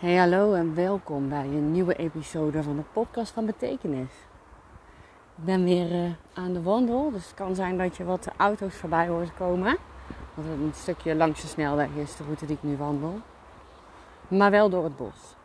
[0.00, 4.10] Hey hallo en welkom bij een nieuwe episode van de podcast van Betekenis.
[5.36, 8.74] Ik ben weer uh, aan de wandel, dus het kan zijn dat je wat auto's
[8.74, 9.76] voorbij hoort komen.
[10.34, 13.20] Want het een stukje langs de snelweg is de route die ik nu wandel.
[14.28, 15.36] Maar wel door het bos.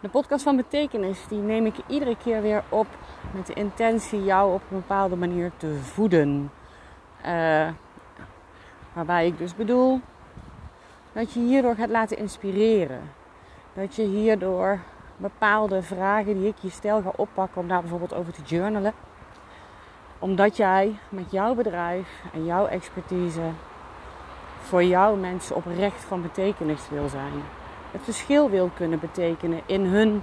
[0.00, 2.86] De podcast van Betekenis die neem ik iedere keer weer op
[3.34, 6.50] met de intentie jou op een bepaalde manier te voeden.
[7.26, 7.68] Uh,
[8.92, 10.00] waarbij ik dus bedoel
[11.12, 13.22] dat je hierdoor gaat laten inspireren
[13.74, 14.78] dat je hierdoor
[15.16, 18.92] bepaalde vragen die ik je stel ga oppakken om daar bijvoorbeeld over te journalen.
[20.18, 23.50] Omdat jij met jouw bedrijf en jouw expertise
[24.62, 27.32] voor jouw mensen oprecht van betekenis wil zijn.
[27.90, 30.22] Het verschil wil kunnen betekenen in hun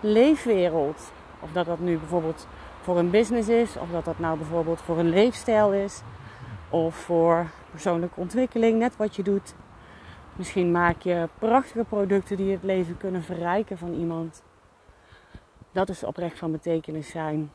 [0.00, 1.12] leefwereld.
[1.40, 2.46] Of dat dat nu bijvoorbeeld
[2.80, 6.02] voor een business is, of dat dat nou bijvoorbeeld voor een leefstijl is,
[6.68, 9.54] of voor persoonlijke ontwikkeling, net wat je doet.
[10.40, 14.42] Misschien maak je prachtige producten die het leven kunnen verrijken van iemand.
[15.72, 17.52] Dat is oprecht van betekenis zijn.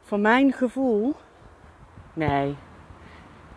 [0.00, 1.14] Voor mijn gevoel,
[2.12, 2.56] nee,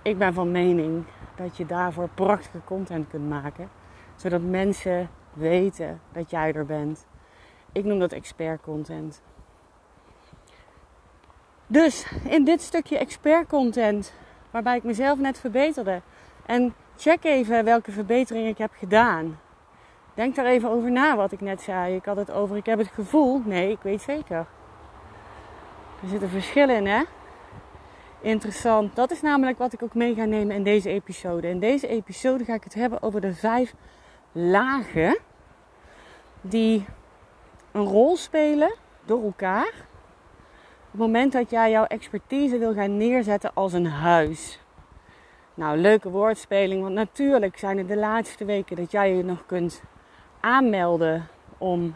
[0.02, 1.06] ik ben van mening
[1.36, 3.70] dat je daarvoor prachtige content kunt maken,
[4.16, 7.06] zodat mensen weten dat jij er bent.
[7.72, 9.22] Ik noem dat expert content.
[11.68, 14.14] Dus in dit stukje expert content,
[14.52, 16.02] waarbij ik mezelf net verbeterde,
[16.46, 19.40] en check even welke verbeteringen ik heb gedaan.
[20.14, 21.96] Denk daar even over na wat ik net zei.
[21.96, 23.42] Ik had het over, ik heb het gevoel.
[23.46, 24.46] Nee, ik weet zeker.
[26.02, 27.04] Er zit een verschil in, hè?
[28.22, 28.96] Interessant.
[28.96, 31.50] Dat is namelijk wat ik ook mee ga nemen in deze episode.
[31.50, 33.74] In deze episode ga ik het hebben over de vijf
[34.32, 35.20] lagen
[36.42, 36.86] die
[37.72, 38.74] een rol spelen
[39.06, 39.74] door elkaar.
[40.86, 44.60] Op het moment dat jij jouw expertise wil gaan neerzetten als een huis.
[45.56, 49.84] Nou, leuke woordspeling, want natuurlijk zijn het de laatste weken dat jij je nog kunt
[50.40, 51.96] aanmelden om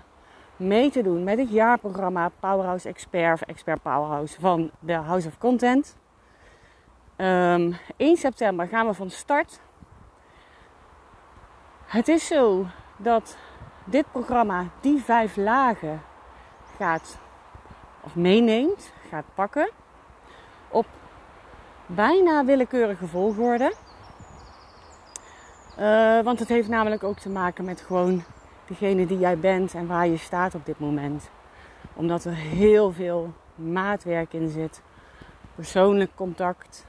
[0.55, 5.37] mee te doen met het jaarprogramma Powerhouse Expert of Expert Powerhouse van de House of
[5.37, 5.97] Content.
[7.17, 9.59] Um, ehm, 1 september gaan we van start.
[11.86, 12.65] Het is zo
[12.97, 13.37] dat
[13.83, 16.02] dit programma die vijf lagen
[16.77, 17.20] gaat
[18.02, 19.70] of meeneemt, gaat pakken
[21.95, 23.73] bijna willekeurige volgorde.
[25.80, 28.23] Uh, want het heeft namelijk ook te maken met gewoon
[28.67, 31.30] degene die jij bent en waar je staat op dit moment.
[31.94, 34.82] Omdat er heel veel maatwerk in zit.
[35.55, 36.86] Persoonlijk contact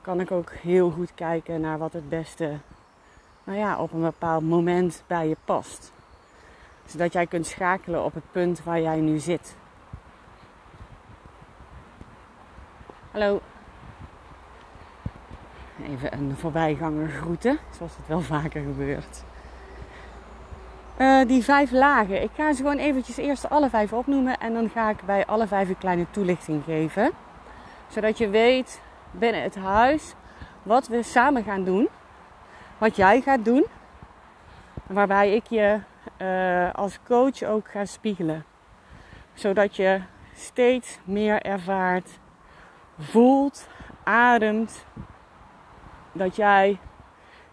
[0.00, 2.58] kan ik ook heel goed kijken naar wat het beste
[3.44, 5.92] nou ja, op een bepaald moment bij je past.
[6.86, 9.56] Zodat jij kunt schakelen op het punt waar jij nu zit.
[13.10, 13.40] Hallo,
[15.82, 19.24] Even een voorbijganger groeten, zoals het wel vaker gebeurt.
[20.98, 22.22] Uh, die vijf lagen.
[22.22, 25.46] Ik ga ze gewoon eventjes eerst alle vijf opnoemen en dan ga ik bij alle
[25.46, 27.10] vijf een kleine toelichting geven.
[27.88, 28.80] Zodat je weet
[29.10, 30.14] binnen het huis
[30.62, 31.88] wat we samen gaan doen.
[32.78, 33.64] Wat jij gaat doen.
[34.86, 35.80] Waarbij ik je
[36.22, 38.44] uh, als coach ook ga spiegelen.
[39.34, 40.00] Zodat je
[40.34, 42.18] steeds meer ervaart,
[42.98, 43.68] voelt,
[44.04, 44.84] ademt
[46.12, 46.78] dat jij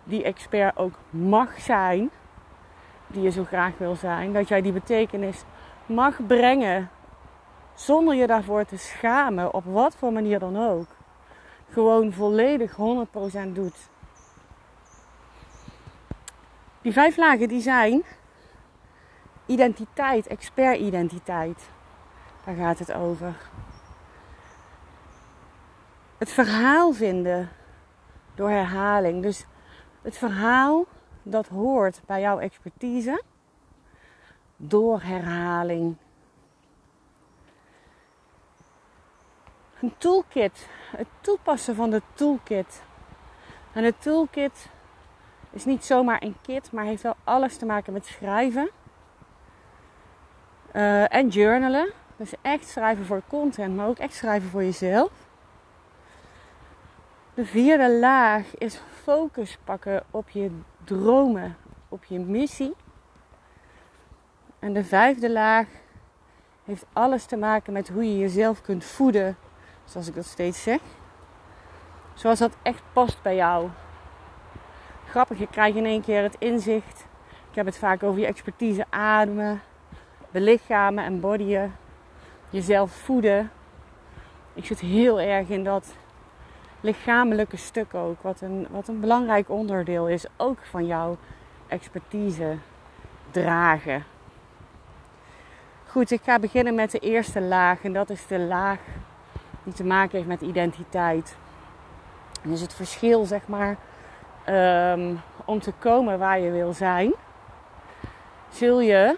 [0.03, 2.09] die expert ook mag zijn,
[3.07, 4.33] die je zo graag wil zijn.
[4.33, 5.43] Dat jij die betekenis
[5.85, 6.89] mag brengen
[7.73, 10.87] zonder je daarvoor te schamen, op wat voor manier dan ook.
[11.69, 13.89] Gewoon volledig 100% doet.
[16.81, 18.03] Die vijf lagen die zijn
[19.45, 21.69] identiteit, expert-identiteit.
[22.45, 23.35] Daar gaat het over.
[26.17, 27.49] Het verhaal vinden
[28.35, 29.21] door herhaling.
[29.21, 29.45] Dus
[30.01, 30.85] het verhaal
[31.23, 33.23] dat hoort bij jouw expertise
[34.57, 35.95] door herhaling.
[39.81, 42.83] Een toolkit, het toepassen van de toolkit.
[43.73, 44.69] En de toolkit
[45.51, 48.69] is niet zomaar een kit, maar heeft wel alles te maken met schrijven
[50.73, 51.91] uh, en journalen.
[52.17, 55.11] Dus echt schrijven voor content, maar ook echt schrijven voor jezelf.
[57.35, 60.51] De vierde laag is focus pakken op je
[60.83, 61.57] dromen,
[61.89, 62.75] op je missie.
[64.59, 65.67] En de vijfde laag
[66.63, 69.37] heeft alles te maken met hoe je jezelf kunt voeden,
[69.85, 70.79] zoals ik dat steeds zeg.
[72.13, 73.69] Zoals dat echt past bij jou.
[75.09, 77.05] Grappig, je krijgt in één keer het inzicht.
[77.49, 79.61] Ik heb het vaak over je expertise ademen,
[80.31, 81.75] belichamen en bodyen,
[82.49, 83.51] jezelf voeden.
[84.53, 85.95] Ik zit heel erg in dat
[86.85, 88.21] lichamelijke stuk ook.
[88.21, 91.17] Wat een, wat een belangrijk onderdeel is, ook van jouw
[91.67, 92.57] expertise
[93.31, 94.03] dragen.
[95.87, 97.83] Goed, ik ga beginnen met de eerste laag.
[97.83, 98.79] En dat is de laag
[99.63, 101.35] die te maken heeft met identiteit.
[102.41, 103.77] Dus het verschil, zeg maar,
[104.43, 105.15] ehm,
[105.45, 107.13] om te komen waar je wil zijn,
[108.49, 109.17] zul je,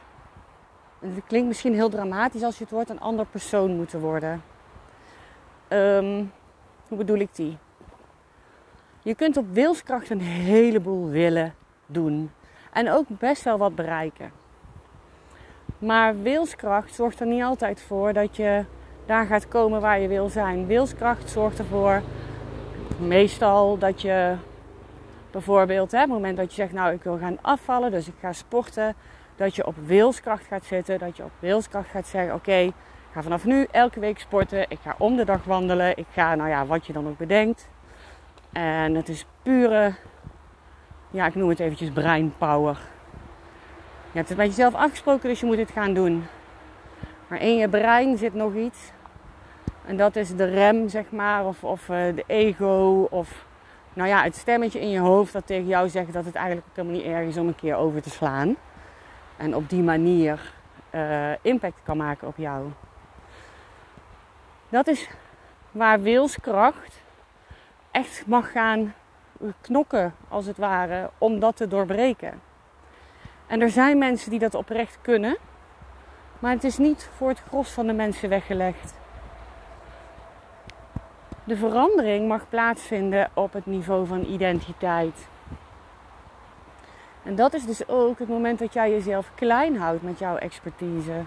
[0.99, 4.43] het klinkt misschien heel dramatisch als je het woord, een ander persoon moeten worden.
[5.67, 6.23] Ehm,
[6.87, 7.57] hoe bedoel ik die?
[9.01, 11.53] Je kunt op wilskracht een heleboel willen
[11.85, 12.31] doen.
[12.71, 14.31] En ook best wel wat bereiken.
[15.79, 18.63] Maar wilskracht zorgt er niet altijd voor dat je
[19.05, 20.65] daar gaat komen waar je wil zijn.
[20.65, 22.01] Wilskracht zorgt ervoor
[22.99, 24.35] meestal dat je
[25.31, 28.33] bijvoorbeeld, hè, het moment dat je zegt, nou ik wil gaan afvallen, dus ik ga
[28.33, 28.95] sporten,
[29.35, 32.71] dat je op wilskracht gaat zitten, dat je op wilskracht gaat zeggen, oké,
[33.17, 36.49] ga vanaf nu elke week sporten, ik ga om de dag wandelen, ik ga, nou
[36.49, 37.69] ja, wat je dan ook bedenkt.
[38.51, 39.95] En het is pure,
[41.09, 42.79] ja, ik noem het eventjes breinpower.
[44.11, 46.25] Je hebt het met jezelf afgesproken, dus je moet het gaan doen.
[47.27, 48.91] Maar in je brein zit nog iets.
[49.85, 53.45] En dat is de rem, zeg maar, of, of uh, de ego, of
[53.93, 56.75] nou ja, het stemmetje in je hoofd dat tegen jou zegt dat het eigenlijk ook
[56.75, 58.55] helemaal niet erg is om een keer over te slaan.
[59.37, 60.53] En op die manier
[60.91, 62.65] uh, impact kan maken op jou.
[64.69, 65.09] Dat is
[65.71, 67.01] waar wilskracht
[67.91, 68.93] echt mag gaan
[69.61, 72.41] knokken, als het ware, om dat te doorbreken.
[73.47, 75.37] En er zijn mensen die dat oprecht kunnen,
[76.39, 78.93] maar het is niet voor het gros van de mensen weggelegd.
[81.43, 85.27] De verandering mag plaatsvinden op het niveau van identiteit.
[87.23, 91.23] En dat is dus ook het moment dat jij jezelf klein houdt met jouw expertise.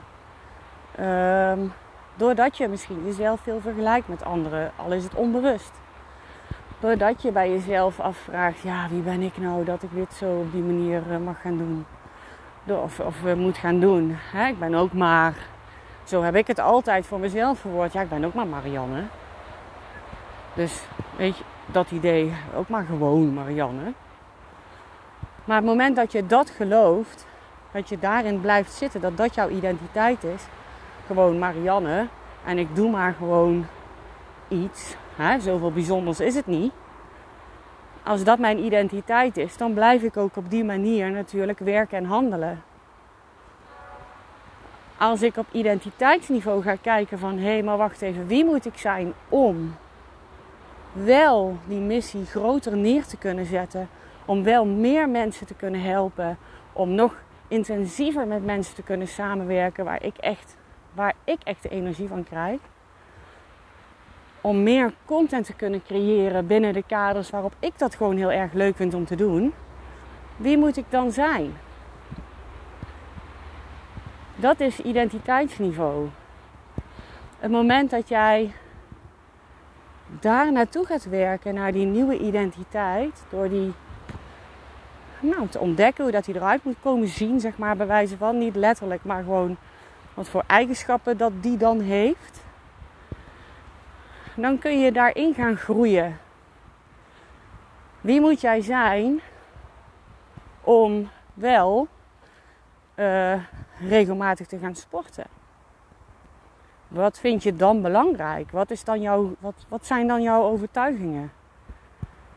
[1.00, 1.72] Um,
[2.16, 5.72] doordat je misschien jezelf veel vergelijkt met anderen, al is het onbewust.
[6.80, 10.52] Doordat je bij jezelf afvraagt, ja, wie ben ik nou dat ik dit zo op
[10.52, 11.86] die manier eh, mag gaan doen?
[12.76, 14.18] Of, of uh, moet gaan doen.
[14.48, 15.34] Ik ben ook maar,
[16.04, 17.92] zo heb ik het altijd voor mezelf verwoord.
[17.92, 19.02] Ja, ik ben ook maar Marianne.
[20.54, 20.82] Dus
[21.16, 23.92] weet je, dat idee, ook maar gewoon Marianne.
[25.44, 27.26] Maar het moment dat je dat gelooft,
[27.72, 30.42] dat je daarin blijft zitten, dat dat jouw identiteit is,
[31.10, 32.06] gewoon Marianne,
[32.44, 33.66] en ik doe maar gewoon
[34.48, 36.72] iets, hè, zoveel bijzonders is het niet.
[38.02, 42.04] Als dat mijn identiteit is, dan blijf ik ook op die manier natuurlijk werken en
[42.04, 42.62] handelen.
[44.98, 48.78] Als ik op identiteitsniveau ga kijken van hé, hey, maar wacht even, wie moet ik
[48.78, 49.74] zijn om
[50.92, 53.88] wel die missie groter neer te kunnen zetten.
[54.24, 56.38] Om wel meer mensen te kunnen helpen.
[56.72, 57.14] Om nog
[57.48, 60.56] intensiever met mensen te kunnen samenwerken waar ik echt,
[60.92, 62.60] waar ik echt de energie van krijg.
[64.40, 68.52] Om meer content te kunnen creëren binnen de kaders waarop ik dat gewoon heel erg
[68.52, 69.54] leuk vind om te doen.
[70.37, 71.52] Wie moet ik dan zijn?
[74.37, 76.08] Dat is identiteitsniveau.
[77.38, 78.52] Het moment dat jij
[80.20, 83.72] daar naartoe gaat werken, naar die nieuwe identiteit, door die
[85.20, 88.38] nou, te ontdekken hoe dat hij eruit moet komen zien, zeg maar, bij wijze van
[88.38, 89.56] niet letterlijk, maar gewoon
[90.14, 92.42] wat voor eigenschappen dat die dan heeft.
[94.34, 96.18] Dan kun je daarin gaan groeien.
[98.00, 99.20] Wie moet jij zijn
[100.60, 101.88] om wel
[102.94, 103.34] uh,
[103.88, 105.26] regelmatig te gaan sporten?
[106.88, 108.50] Wat vind je dan belangrijk?
[108.50, 111.32] Wat, is dan jouw, wat, wat zijn dan jouw overtuigingen?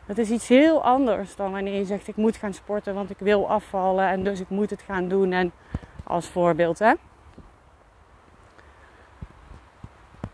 [0.06, 3.18] Dat is iets heel anders dan wanneer je zegt: Ik moet gaan sporten, want ik
[3.18, 5.32] wil afvallen en dus ik moet het gaan doen.
[5.32, 5.52] En
[6.04, 6.92] als voorbeeld, hè?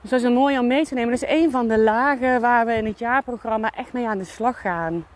[0.01, 1.11] Dus dat is een mooi om mee te nemen.
[1.11, 4.25] Dat is een van de lagen waar we in het jaarprogramma echt mee aan de
[4.25, 5.07] slag gaan.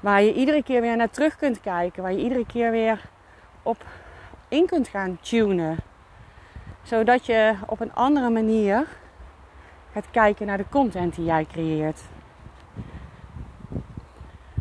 [0.00, 2.02] Waar je iedere keer weer naar terug kunt kijken.
[2.02, 3.00] Waar je iedere keer weer
[3.62, 3.84] op
[4.48, 5.78] in kunt gaan tunen
[6.82, 8.86] zodat je op een andere manier
[9.92, 12.02] gaat kijken naar de content die jij creëert.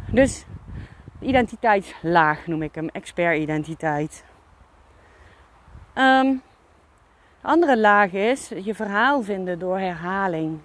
[0.07, 0.45] Dus
[1.19, 4.25] identiteitslaag noem ik hem, expert-identiteit.
[5.95, 6.41] Um,
[7.41, 10.59] de andere laag is je verhaal vinden door herhaling.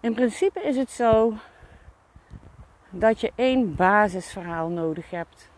[0.00, 1.34] In principe is het zo
[2.90, 5.50] dat je één basisverhaal nodig hebt.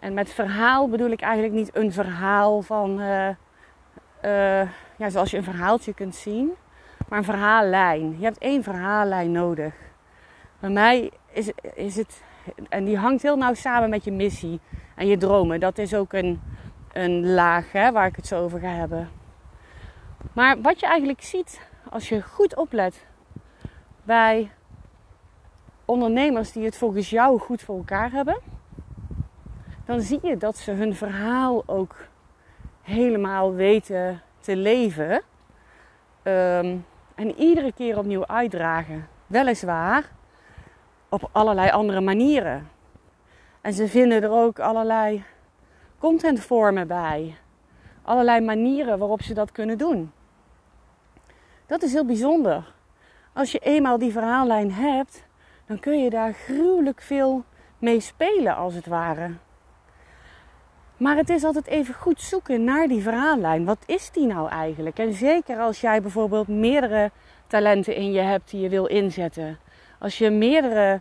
[0.00, 3.28] En met verhaal bedoel ik eigenlijk niet een verhaal van, uh,
[4.24, 6.50] uh, ja, zoals je een verhaaltje kunt zien,
[7.08, 8.16] maar een verhaallijn.
[8.18, 9.74] Je hebt één verhaallijn nodig.
[10.60, 12.22] Bij mij is, is het,
[12.68, 14.60] en die hangt heel nauw samen met je missie
[14.96, 15.60] en je dromen.
[15.60, 16.40] Dat is ook een,
[16.92, 19.10] een laag hè, waar ik het zo over ga hebben.
[20.32, 23.06] Maar wat je eigenlijk ziet als je goed oplet
[24.02, 24.50] bij
[25.84, 28.38] ondernemers die het volgens jou goed voor elkaar hebben,
[29.84, 31.96] dan zie je dat ze hun verhaal ook
[32.82, 35.22] helemaal weten te leven.
[36.22, 36.76] Ehm,
[37.14, 39.08] en iedere keer opnieuw uitdragen.
[39.26, 40.04] Weliswaar
[41.08, 42.70] op allerlei andere manieren.
[43.60, 45.24] En ze vinden er ook allerlei
[46.00, 47.36] contentvormen bij.
[48.02, 50.12] Allerlei manieren waarop ze dat kunnen doen.
[51.66, 52.74] Dat is heel bijzonder.
[53.32, 55.26] Als je eenmaal die verhaallijn hebt,
[55.66, 57.44] dan kun je daar gruwelijk veel
[57.78, 59.30] mee spelen als het ware.
[60.96, 63.64] Maar het is altijd even goed zoeken naar die verhaallijn.
[63.64, 64.98] Wat is die nou eigenlijk?
[64.98, 67.10] En zeker als jij bijvoorbeeld meerdere
[67.46, 69.58] talenten in je hebt die je wil inzetten.
[69.98, 71.00] Als je meerdere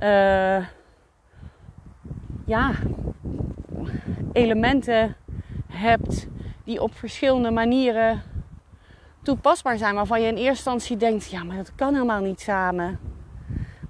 [0.00, 0.66] uh,
[2.46, 2.72] ja,
[4.32, 5.16] elementen
[5.68, 6.26] hebt
[6.64, 8.22] die op verschillende manieren
[9.22, 9.94] toepasbaar zijn.
[9.94, 12.98] Waarvan je in eerste instantie denkt, ja maar dat kan helemaal niet samen.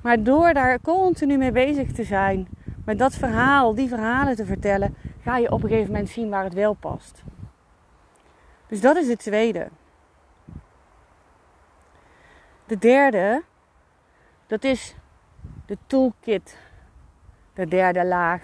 [0.03, 2.49] Maar door daar continu mee bezig te zijn,
[2.85, 6.45] met dat verhaal, die verhalen te vertellen, ga je op een gegeven moment zien waar
[6.45, 7.23] het wel past.
[8.67, 9.69] Dus dat is het tweede.
[12.67, 13.43] De derde,
[14.47, 14.95] dat is
[15.67, 16.59] de toolkit.
[17.55, 18.43] De derde laag.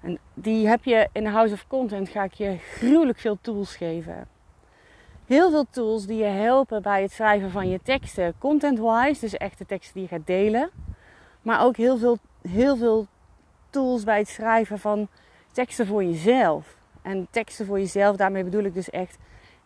[0.00, 4.28] En die heb je in House of Content, ga ik je gruwelijk veel tools geven.
[5.26, 9.58] Heel veel tools die je helpen bij het schrijven van je teksten, content-wise, dus echt
[9.58, 10.70] de teksten die je gaat delen.
[11.42, 13.06] Maar ook heel veel, heel veel
[13.70, 15.08] tools bij het schrijven van
[15.52, 16.76] teksten voor jezelf.
[17.02, 19.18] En teksten voor jezelf, daarmee bedoel ik dus echt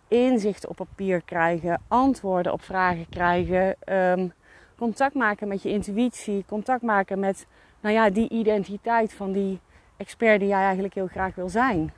[0.09, 4.33] inzicht op papier krijgen, antwoorden op vragen krijgen, um,
[4.77, 7.47] contact maken met je intuïtie, contact maken met
[7.81, 9.61] nou ja, die identiteit van die
[9.97, 11.93] expert die jij eigenlijk heel graag wil zijn.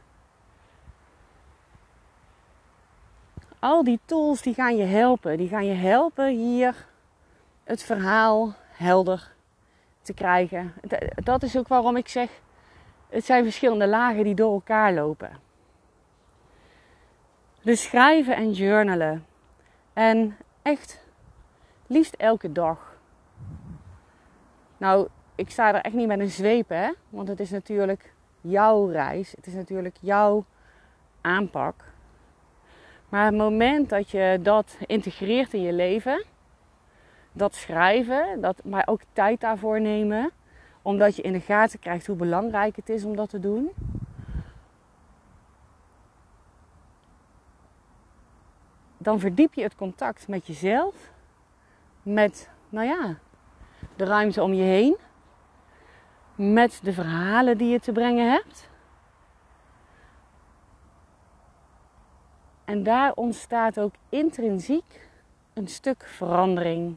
[3.59, 5.37] Al die tools die gaan je helpen.
[5.37, 6.87] Die gaan je helpen hier
[7.65, 9.33] het verhaal helder
[10.03, 10.73] te krijgen.
[11.15, 12.31] Dat is ook waarom ik zeg,
[13.09, 15.31] het zijn verschillende lagen die door elkaar lopen.
[17.63, 19.27] Dus schrijven en journalen.
[19.93, 21.05] En echt
[21.87, 22.97] liefst elke dag.
[24.77, 26.91] Nou, ik sta er echt niet met een zweep, hè?
[27.09, 29.33] Want het is natuurlijk jouw reis.
[29.37, 30.45] Het is natuurlijk jouw
[31.21, 31.85] aanpak.
[33.09, 36.25] Maar het moment dat je dat integreert in je leven,
[37.33, 40.31] dat schrijven, dat, maar ook tijd daarvoor nemen,
[40.83, 43.71] omdat je in de gaten krijgt hoe belangrijk het is om dat te doen.
[48.97, 51.13] Dan verdiep je het contact met jezelf,
[52.03, 53.19] met, nou ja,
[53.97, 54.97] de ruimte om je heen,
[56.37, 58.69] met de verhalen die je te brengen hebt.
[62.65, 65.09] En daar ontstaat ook intrinsiek
[65.53, 66.97] een stuk verandering.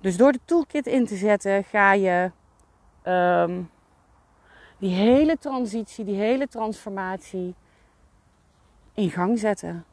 [0.00, 2.30] Dus door de toolkit in te zetten ga je
[3.02, 3.62] ehm,
[4.78, 7.54] die hele transitie, die hele transformatie
[8.94, 9.84] in gang zetten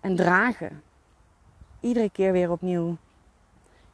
[0.00, 0.82] en dragen.
[1.80, 2.96] Iedere keer weer opnieuw.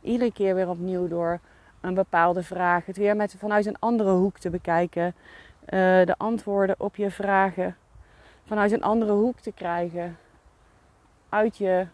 [0.00, 1.40] Iedere keer weer opnieuw door
[1.80, 2.86] een bepaalde vraag.
[2.86, 5.06] Het weer met, vanuit een andere hoek te bekijken.
[5.06, 5.70] Uh,
[6.04, 7.76] de antwoorden op je vragen
[8.46, 10.16] vanuit een andere hoek te krijgen.
[11.28, 11.86] Uit je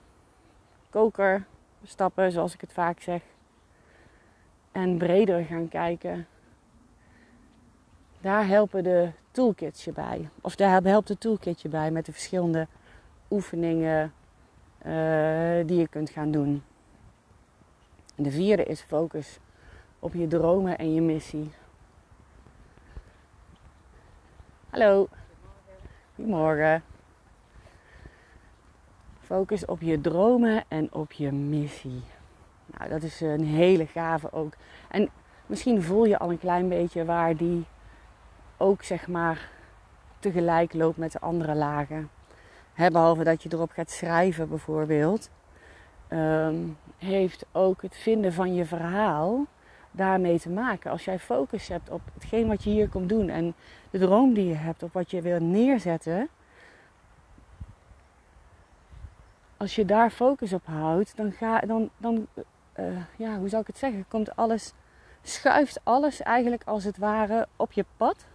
[0.91, 1.45] koker
[1.85, 3.23] stappen, zoals ik het vaak zeg
[4.77, 6.27] en breder gaan kijken.
[8.21, 10.29] Daar helpen de toolkits je bij.
[10.41, 12.67] Of daar helpt de toolkit je bij met de verschillende
[13.31, 14.13] oefeningen
[14.87, 16.63] uh, die je kunt gaan doen.
[18.17, 19.39] En de vierde is focus
[19.99, 21.53] op je dromen en je missie.
[24.71, 25.09] Hallo.
[26.15, 26.83] Goedemorgen.
[29.21, 32.03] Focus op je dromen en op je missie.
[32.67, 34.55] Nou, dat is een hele gave ook.
[34.89, 35.09] En
[35.47, 37.65] misschien voel je al een klein beetje waar die
[38.57, 39.51] ook zeg maar
[40.19, 42.11] tegelijk loopt met de andere lagen.
[42.75, 45.31] behalve dat je erop gaat schrijven bijvoorbeeld.
[46.09, 46.57] Ehm,
[46.99, 49.47] heeft ook het vinden van je verhaal
[49.91, 50.91] daarmee te maken.
[50.91, 53.55] Als jij focus hebt op hetgeen wat je hier komt doen en
[53.91, 56.29] de droom die je hebt, op wat je wil neerzetten.
[59.57, 62.27] Als je daar focus op houdt, dan, ga, dan, dan
[62.79, 62.87] uh,
[63.17, 64.05] ja, hoe zou ik het zeggen?
[64.09, 64.73] Komt alles,
[65.23, 68.27] schuift alles eigenlijk als het ware op je pad.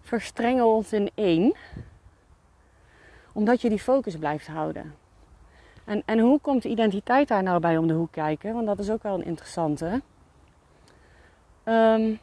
[0.00, 1.54] Verstrengelt in één.
[3.32, 4.94] Omdat je die focus blijft houden.
[5.84, 8.54] En, en hoe komt de identiteit daar nou bij om de hoek kijken?
[8.54, 10.02] Want dat is ook wel een interessante.
[11.64, 12.18] Um,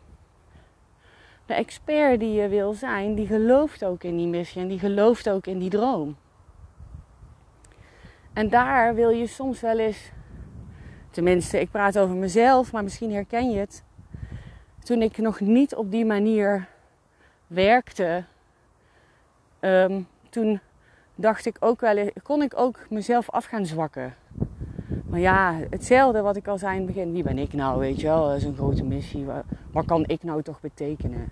[1.45, 5.29] de expert die je wil zijn, die gelooft ook in die missie en die gelooft
[5.29, 6.17] ook in die droom.
[8.33, 10.11] En daar wil je soms wel eens,
[11.09, 13.83] tenminste, ik praat over mezelf, maar misschien herken je het.
[14.83, 16.67] Toen ik nog niet op die manier
[17.47, 18.23] werkte,
[19.59, 20.59] um, toen
[21.21, 24.13] dacht ik ook wel, kon ik ook mezelf af gaan zwakken.
[25.05, 27.11] Maar ja, hetzelfde wat ik al zei in het begin.
[27.11, 28.27] Wie ben ik nou, weet je wel?
[28.27, 29.25] Dat is een grote missie.
[29.71, 31.31] Wat, kan ik nou toch betekenen?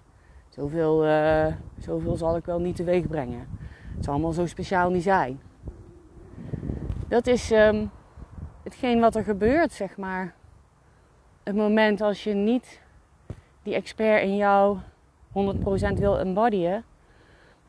[0.50, 1.46] Zoveel, uh,
[1.80, 3.48] zoveel zal ik wel niet teweeg brengen.
[3.96, 5.40] Het zal allemaal zo speciaal niet zijn.
[7.08, 7.92] Dat is um,
[8.64, 10.34] hetgeen wat er gebeurt, zeg maar.
[11.44, 12.82] Het moment als je niet
[13.64, 14.78] die expert in jou
[15.28, 15.32] 100%
[15.94, 16.84] wil embodyen.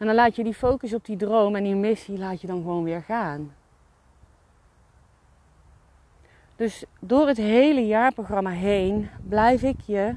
[0.01, 2.63] En dan laat je die focus op die droom en die missie laat je dan
[2.63, 3.55] gewoon weer gaan.
[6.57, 10.15] Dus door het hele jaarprogramma heen blijf ik je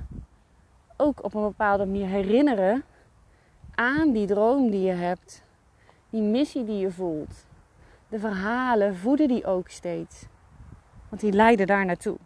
[0.97, 2.83] ook op een bepaalde manier herinneren
[3.75, 5.43] aan die droom die je hebt,
[6.09, 7.45] die missie die je voelt.
[8.07, 10.25] De verhalen voeden die ook steeds,
[11.09, 12.17] want die leiden daar naartoe.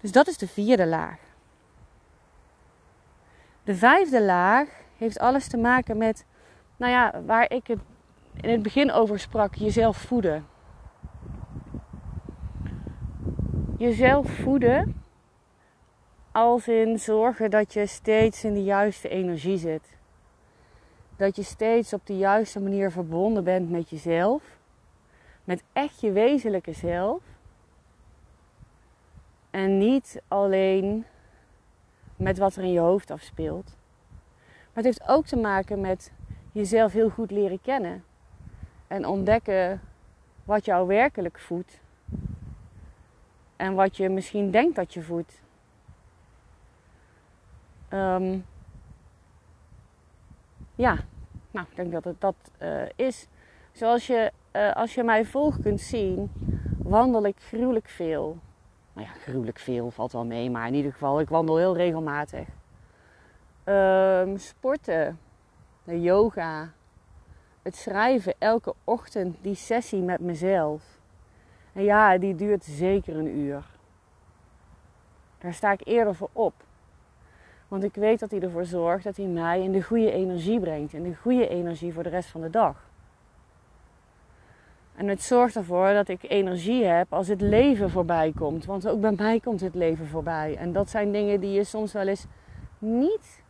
[0.00, 1.31] Dus dat is de vierde laag.
[3.64, 6.26] De vijfde laag heeft alles te maken met,
[6.76, 7.78] nou ja, waar ik het
[8.40, 10.46] in het begin over sprak, jezelf voeden.
[13.78, 15.02] Jezelf voeden
[16.32, 19.98] als in zorgen dat je steeds in de juiste energie zit.
[21.16, 24.42] Dat je steeds op de juiste manier verbonden bent met jezelf.
[25.44, 27.22] Met echt je wezenlijke zelf.
[29.50, 31.04] En niet alleen
[32.22, 33.76] met wat er in je hoofd afspeelt.
[34.46, 36.12] Maar het heeft ook te maken met
[36.52, 38.04] jezelf heel goed leren kennen.
[38.86, 39.80] En ontdekken
[40.44, 41.80] wat jou werkelijk voedt.
[43.56, 45.42] En wat je misschien denkt dat je voedt.
[47.88, 48.38] Ehm,
[50.74, 50.96] ja,
[51.50, 53.26] nou, ik denk dat het dat uh, is.
[53.72, 56.30] Zoals je, uh, als je mij volgt kunt zien,
[56.78, 58.38] wandel ik gruwelijk veel.
[58.92, 62.48] Nou ja, gruwelijk veel valt wel mee, maar in ieder geval, ik wandel heel regelmatig.
[63.64, 65.18] Um, sporten,
[65.84, 66.72] de yoga,
[67.62, 70.82] het schrijven elke ochtend, die sessie met mezelf.
[71.72, 73.64] En ja, die duurt zeker een uur.
[75.38, 76.54] Daar sta ik eerder voor op.
[77.68, 80.92] Want ik weet dat hij ervoor zorgt dat hij mij in de goede energie brengt.
[80.92, 82.90] In de goede energie voor de rest van de dag.
[84.96, 88.64] En het zorgt ervoor dat ik energie heb als het leven voorbij komt.
[88.64, 90.56] Want ook bij mij komt het leven voorbij.
[90.56, 92.26] En dat zijn dingen die je soms wel eens
[92.78, 93.42] niet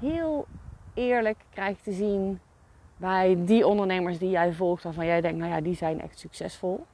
[0.00, 0.46] heel
[0.94, 2.40] eerlijk krijgt te zien
[2.96, 4.82] bij die ondernemers die jij volgt.
[4.82, 6.86] Waarvan jij denkt, nou ja, die zijn echt succesvol.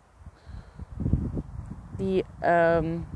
[1.97, 3.07] Die um,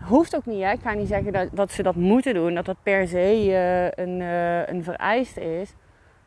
[0.00, 0.62] hoeft ook niet.
[0.62, 0.70] Hè?
[0.70, 2.54] Ik ga niet zeggen dat, ze dat moeten doen.
[2.54, 5.74] Dat dat per se uh, een, uh, een vereiste is.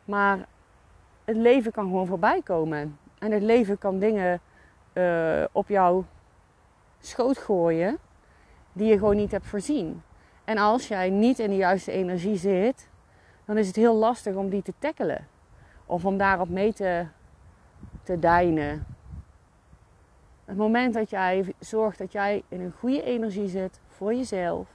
[0.06, 0.46] Maar
[1.26, 2.98] het leven kan gewoon voorbij komen.
[3.20, 4.42] En het leven kan dingen
[4.94, 6.06] uh, op jouw
[7.00, 7.98] schoot gooien
[8.74, 10.02] die je gewoon niet hebt voorzien.
[10.44, 12.90] En als jij niet in de juiste energie zit,
[13.46, 15.28] dan is het heel lastig om die te tackelen.
[15.86, 17.06] Of om daarop mee te,
[18.04, 18.86] te deinen.
[20.46, 24.68] Het moment dat jij zorgt dat jij in een goede energie zit voor jezelf,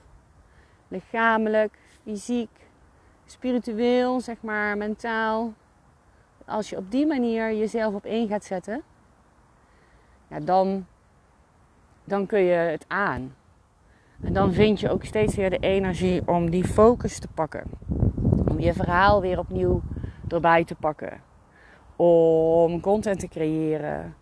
[0.87, 2.49] lichamelijk, fysiek,
[3.25, 5.53] spiritueel, zeg maar, mentaal,
[6.51, 8.81] als je op die manier jezelf op één gaat zetten,
[10.39, 10.85] dan,
[12.03, 13.35] dan kun je het aan.
[14.21, 17.63] En dan vind je ook steeds weer de energie om die focus te pakken.
[18.49, 19.81] Om je verhaal weer opnieuw
[20.27, 21.21] erbij te pakken.
[21.95, 24.15] Om content te creëren.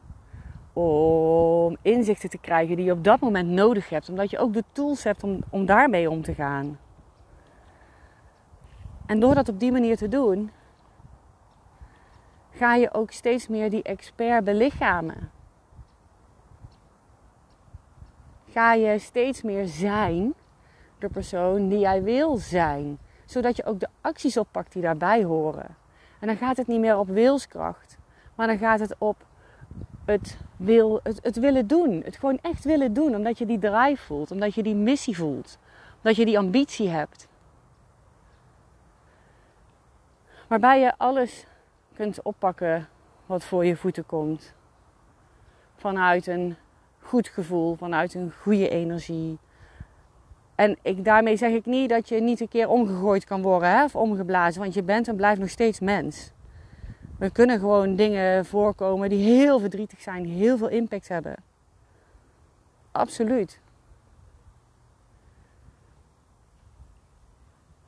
[0.74, 4.10] Om inzichten te krijgen die je op dat moment nodig hebt.
[4.10, 6.80] Omdat je ook de tools hebt om, om daarmee om te gaan.
[9.06, 10.52] En door dat op die manier te doen,
[12.60, 15.32] ga je ook steeds meer die expert belichamen.
[18.52, 20.34] Ga je steeds meer zijn
[20.98, 23.00] de persoon die jij wil zijn.
[23.26, 25.76] Zodat je ook de acties oppakt die daarbij horen.
[26.19, 27.98] En dan gaat het niet meer op wilskracht,
[28.36, 29.26] maar dan gaat het op
[30.06, 32.02] het, wil, het, het willen doen.
[32.04, 35.58] Het gewoon echt willen doen, omdat je die drive voelt, omdat je die missie voelt,
[35.98, 37.28] omdat je die ambitie hebt.
[40.48, 41.45] Waarbij je alles
[42.00, 42.88] kunt oppakken
[43.26, 44.54] wat voor je voeten komt.
[45.76, 46.56] Vanuit een
[47.00, 49.38] goed gevoel, vanuit een goede energie.
[50.56, 53.84] En ik, daarmee zeg ik niet dat je niet een keer omgegooid kan worden hè,
[53.84, 56.32] of omgeblazen, want je bent en blijft nog steeds mens.
[57.18, 61.36] Er kunnen gewoon dingen voorkomen die heel verdrietig zijn, heel veel impact hebben.
[62.92, 63.60] Absoluut.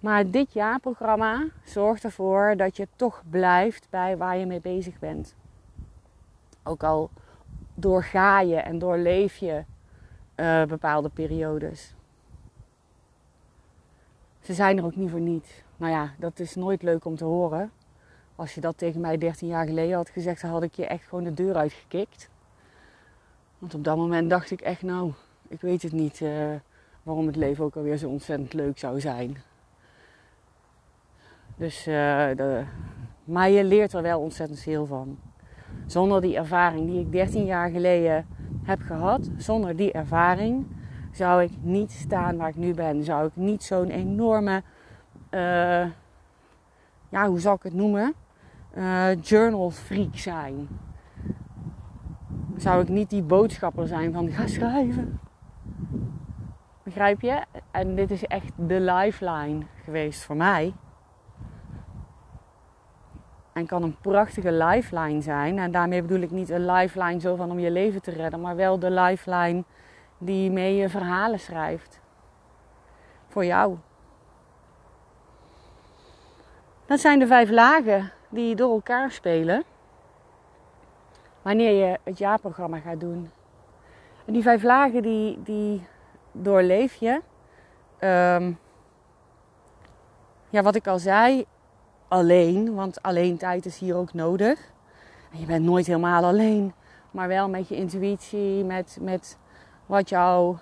[0.02, 5.36] Maar dit jaarprogramma zorgt ervoor dat je toch blijft bij waar je mee bezig bent.
[6.64, 7.10] Ook al
[7.74, 9.64] doorga je en doorleef je
[10.36, 11.94] uh, bepaalde periodes.
[14.40, 15.64] Ze zijn er ook niet voor niets.
[15.78, 17.72] Nou ja, dat is nooit leuk om te horen.
[18.36, 21.04] Als je dat tegen mij 13 jaar geleden had gezegd, dan had ik je echt
[21.04, 22.30] gewoon de deur uitgekikt.
[23.58, 25.14] Want op dat moment dacht ik echt, nou,
[25.48, 26.56] ik weet het niet uh,
[27.04, 29.38] waarom het leven ook alweer zo ontzettend leuk zou zijn.
[31.62, 31.94] Dus, uh,
[32.36, 32.64] de,
[33.24, 35.20] maar je leert er wel ontzettend veel van.
[35.86, 38.26] Zonder die ervaring die ik 13 jaar geleden
[38.64, 40.66] heb gehad, zonder die ervaring
[41.12, 43.04] zou ik niet staan waar ik nu ben.
[43.04, 44.64] Zou ik niet zo'n enorme,
[45.32, 45.86] uh,
[47.10, 48.14] ja, hoe zal ik het noemen?
[48.78, 50.68] Uh, journal freak zijn.
[52.58, 55.20] Zou ik niet die boodschapper zijn van ga schrijven.
[56.84, 57.44] Begrijp je?
[57.72, 60.74] En dit is echt de lifeline geweest voor mij.
[63.66, 65.60] Kan een prachtige lifeline zijn.
[65.60, 68.56] En daarmee bedoel ik niet een lifeline zo van om je leven te redden, maar
[68.56, 69.64] wel de lifeline
[70.18, 72.00] die mee je verhalen schrijft.
[73.28, 73.78] Voor jou.
[76.86, 79.64] Dat zijn de vijf lagen die door elkaar spelen.
[81.42, 83.32] Wanneer je het jaarprogramma gaat doen.
[84.26, 85.86] En die vijf lagen die, die
[86.32, 87.22] doorleef je.
[88.00, 88.60] Um,
[90.50, 91.46] ja, wat ik al zei,
[92.12, 94.60] alleen, want alleen tijd is hier ook nodig.
[95.32, 96.74] En je bent nooit helemaal alleen,
[97.12, 99.38] maar wel met je intuïtie, met, met
[99.86, 100.60] wat jouw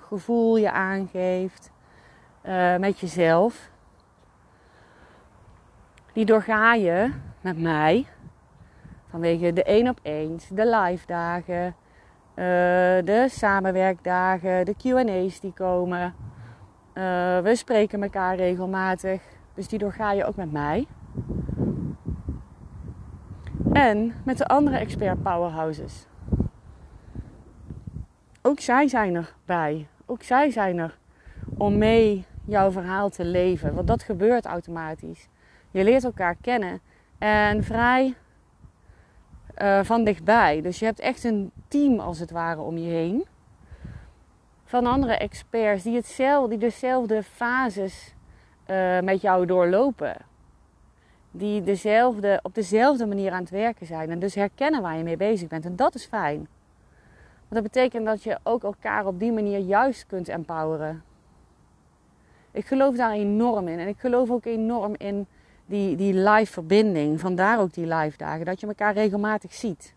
[0.00, 1.70] gevoel je aangeeft,
[2.42, 3.70] uh, met jezelf.
[6.12, 7.10] Die doorga je
[7.40, 8.06] met mij
[9.10, 11.74] vanwege de één op één, de live dagen, uh,
[13.04, 16.14] de samenwerkdagen, de QA's die komen.
[16.94, 19.22] Uh, we spreken elkaar regelmatig.
[19.54, 20.86] Dus die doorga je ook met mij.
[23.72, 26.06] En met de andere expert powerhouses.
[28.42, 29.86] Ook zij zijn erbij.
[30.06, 30.98] Ook zij zijn er
[31.58, 33.74] om mee jouw verhaal te leven.
[33.74, 35.28] Want dat gebeurt automatisch.
[35.70, 36.80] Je leert elkaar kennen.
[37.18, 38.14] En vrij
[39.58, 40.60] uh, van dichtbij.
[40.60, 43.26] Dus je hebt echt een team als het ware om je heen.
[44.64, 48.14] Van andere experts die, hetzelfde, die dezelfde fases
[48.66, 50.16] uh, met jou doorlopen.
[51.30, 54.10] Die dezelfde, op dezelfde manier aan het werken zijn.
[54.10, 55.64] En dus herkennen waar je mee bezig bent.
[55.64, 56.48] En dat is fijn.
[57.48, 61.02] Want dat betekent dat je ook elkaar op die manier juist kunt empoweren.
[62.50, 63.78] Ik geloof daar enorm in.
[63.78, 65.26] En ik geloof ook enorm in
[65.66, 67.20] die, die live verbinding.
[67.20, 68.44] Vandaar ook die live dagen.
[68.44, 69.94] Dat je elkaar regelmatig ziet.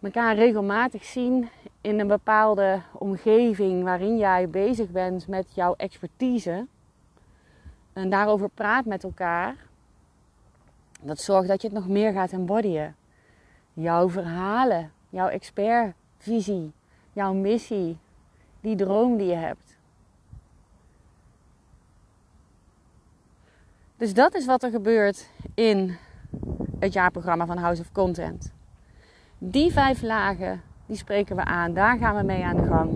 [0.00, 1.48] Elkaar regelmatig zien
[1.80, 6.66] in een bepaalde omgeving waarin jij bezig bent met jouw expertise
[7.94, 9.56] en daarover praat met elkaar,
[11.00, 12.96] dat zorgt dat je het nog meer gaat embodyen.
[13.72, 16.72] Jouw verhalen, jouw expertvisie,
[17.12, 17.98] jouw missie,
[18.60, 19.76] die droom die je hebt.
[23.96, 25.96] Dus dat is wat er gebeurt in
[26.78, 28.52] het jaarprogramma van House of Content.
[29.38, 31.74] Die vijf lagen, die spreken we aan.
[31.74, 32.92] Daar gaan we mee aan de gang.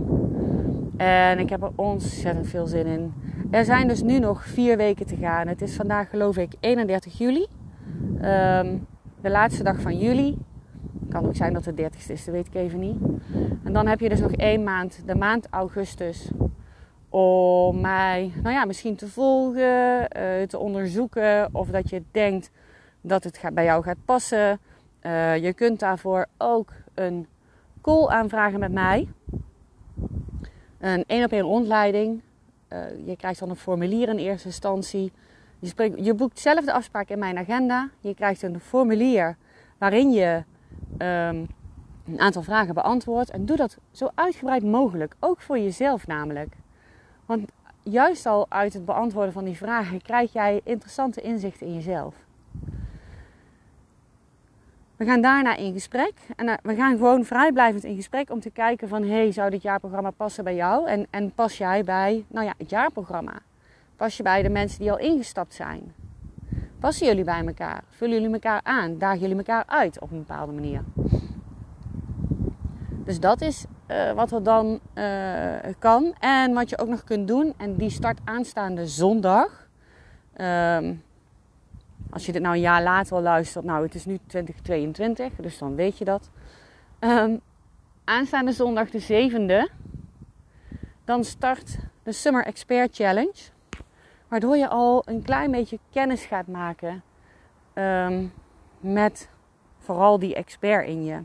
[0.96, 3.14] En ik heb er ontzettend veel zin in.
[3.50, 5.46] Er zijn dus nu nog vier weken te gaan.
[5.46, 7.46] Het is vandaag geloof ik 31 juli.
[8.20, 8.76] Ehm,
[9.20, 10.38] de laatste dag van juli.
[11.08, 12.96] Kan ook zijn dat het 30ste is, dat weet ik even niet.
[13.64, 16.30] En dan heb je dus nog één maand, de maand augustus,
[17.08, 22.50] om mij nou ja, misschien te volgen, uh, te onderzoeken of dat je denkt
[23.00, 24.60] dat het bij jou gaat passen.
[25.02, 27.26] Uh, je kunt daarvoor ook een
[27.80, 29.08] call aanvragen met mij.
[30.78, 32.20] Een één op één rondleiding.
[32.72, 35.12] Uh, je krijgt dan een formulier in eerste instantie.
[35.58, 37.88] Je, spreekt, je, boekt zelf de afspraak in mijn agenda.
[38.00, 39.36] Je krijgt een formulier
[39.78, 40.42] waarin je
[40.98, 41.46] um,
[42.06, 43.30] een aantal vragen beantwoordt.
[43.30, 45.14] En doe dat zo uitgebreid mogelijk.
[45.20, 46.54] Ook voor jezelf namelijk.
[47.26, 47.50] Want
[47.82, 52.14] juist al uit het beantwoorden van die vragen krijg jij interessante inzichten in jezelf.
[54.98, 56.12] We gaan daarna in gesprek.
[56.36, 59.02] En eh, we gaan gewoon vrijblijvend in gesprek om te kijken van...
[59.02, 60.88] hey, zou dit jaarprogramma passen bij jou?
[60.88, 63.32] En, en pas jij bij nou ja, het jaarprogramma?
[63.96, 65.94] Pas je bij de mensen die al ingestapt zijn?
[66.78, 67.82] Passen jullie bij elkaar?
[67.90, 68.98] Vullen jullie elkaar aan?
[68.98, 70.82] Dagen jullie elkaar uit op een bepaalde manier?
[73.04, 76.14] Dus dat is uh, wat er dan uh, kan.
[76.18, 77.54] En wat je ook nog kunt doen.
[77.56, 79.68] En die start aanstaande zondag.
[80.40, 81.02] Um,
[82.10, 85.58] als je dit nou een jaar later al luistert, nou het is nu 2022, dus
[85.58, 86.30] dan weet je dat.
[87.00, 87.40] Um,
[88.04, 89.72] aanstaande zondag de 7e,
[91.04, 93.38] dan start de Summer Expert Challenge.
[94.28, 97.02] Waardoor je al een klein beetje kennis gaat maken
[97.72, 98.26] ehm,
[98.80, 99.28] met
[99.78, 101.22] vooral die expert in je.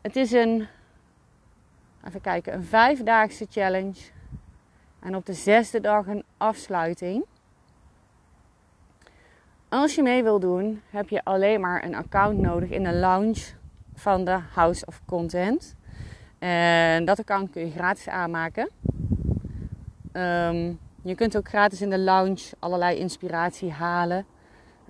[0.00, 0.66] Het is een,
[2.06, 4.00] even kijken, een vijfdaagse challenge.
[5.00, 7.24] En op de zesde dag een afsluiting.
[9.74, 13.42] Als je mee wil doen, heb je alleen maar een account nodig in de lounge
[13.94, 15.76] van de House of Content.
[16.38, 18.68] En dat account kun je gratis aanmaken.
[20.12, 24.26] Ehm, je kunt ook gratis in de lounge allerlei inspiratie halen.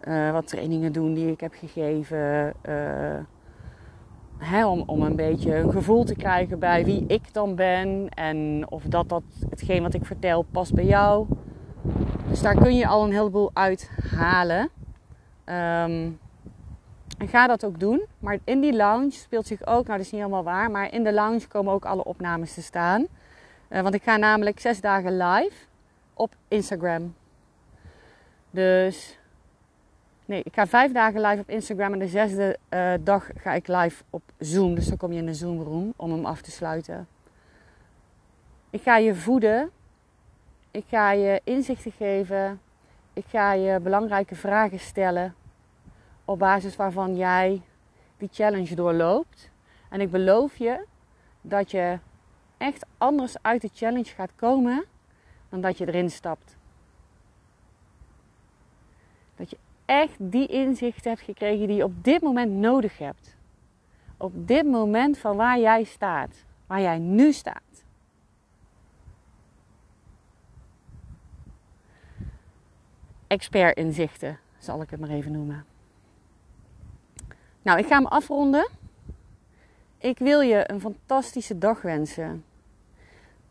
[0.08, 2.54] Uh, wat trainingen doen die ik heb gegeven.
[4.38, 8.08] Hè, om, om een beetje een gevoel te krijgen bij wie ik dan ben.
[8.08, 11.26] En of dat, dat hetgeen wat ik vertel past bij jou.
[12.34, 14.70] Dus daar kun je al een heleboel uit halen.
[15.44, 16.10] Ehm,
[17.18, 18.04] en ga dat ook doen.
[18.18, 21.04] Maar in die lounge speelt zich ook, nou dat is niet helemaal waar, maar in
[21.04, 23.06] de lounge komen ook alle opnames te staan.
[23.68, 25.56] Uh, want ik ga namelijk zes dagen live
[26.14, 27.14] op Instagram.
[28.50, 29.18] Dus
[30.24, 33.68] nee, ik ga vijf dagen live op Instagram en de zesde uh, dag ga ik
[33.68, 34.74] live op Zoom.
[34.74, 37.08] Dus dan kom je in de Zoom room om hem af te sluiten.
[38.70, 39.70] Ik ga je voeden.
[40.74, 42.60] Ik ga je inzichten geven.
[43.12, 45.34] Ik ga je belangrijke vragen stellen
[46.24, 47.62] op basis waarvan jij
[48.16, 49.50] die challenge doorloopt.
[49.88, 50.84] En ik beloof je
[51.40, 51.98] dat je
[52.56, 54.84] echt anders uit de challenge gaat komen
[55.48, 56.56] dan dat je erin stapt.
[59.36, 63.36] Dat je echt die inzichten hebt gekregen die je op dit moment nodig hebt.
[64.16, 67.73] Op dit moment van waar jij staat, waar jij nu staat.
[73.34, 75.64] Expert inzichten, zal ik het maar even noemen.
[77.62, 78.68] Nou, ik ga hem afronden.
[79.98, 82.44] Ik wil je een fantastische dag wensen.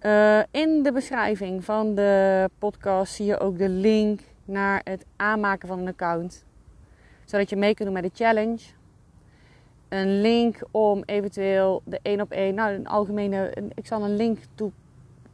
[0.01, 5.67] Uh, in de beschrijving van de podcast zie je ook de link naar het aanmaken
[5.67, 6.45] van een account.
[7.25, 8.63] Zodat je mee kunt doen met de challenge.
[9.89, 14.39] Een link om eventueel de 1 op 1, nou een algemene, ik zal een link
[14.55, 14.71] toe,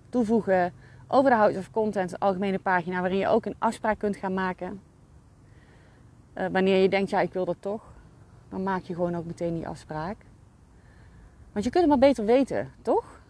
[0.09, 0.73] toevoegen
[1.11, 4.33] over de House of Content, een algemene pagina waarin je ook een afspraak kunt gaan
[4.33, 4.81] maken.
[6.37, 7.81] Uh, wanneer je denkt, ja ik wil dat toch
[8.49, 10.17] dan maak je gewoon ook meteen die afspraak.
[11.51, 13.21] Want je kunt het maar beter weten, toch?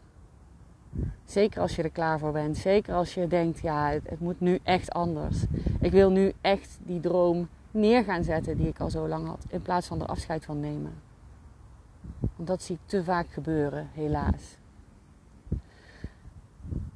[1.26, 2.58] Zeker als je er klaar voor bent.
[2.58, 5.44] Zeker als je denkt, ja, het, het, moet nu echt anders.
[5.82, 9.46] Ik wil nu echt die droom neer gaan zetten die ik al zo lang had.
[9.50, 10.94] In plaats van er afscheid van nemen.
[12.36, 14.58] Want dat zie ik te vaak gebeuren, helaas.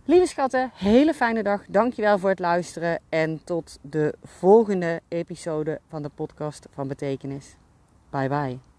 [0.05, 1.61] Lieve schatten, hele fijne dag.
[1.67, 2.99] Dankjewel voor het luisteren.
[3.09, 7.55] En tot de volgende episode van de podcast van Betekenis.
[8.09, 8.71] Bye bye.